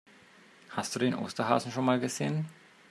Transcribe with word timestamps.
Hast 0.69 0.95
du 0.95 0.99
den 0.99 1.13
Osterhasen 1.13 1.71
schon 1.71 1.81
einmal 1.83 1.99
gesehen? 1.99 2.47